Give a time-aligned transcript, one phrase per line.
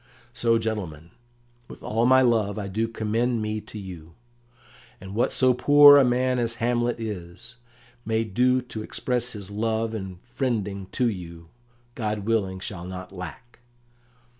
[0.33, 1.11] "So, gentlemen,
[1.67, 4.15] with all my love I do commend me to you;
[4.99, 7.57] and what so poor a man as Hamlet is,
[8.03, 11.49] may do to express his love and friending to you,
[11.93, 13.59] God willing, shall not lack.